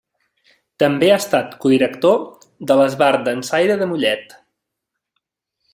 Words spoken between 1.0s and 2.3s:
ha estat codirector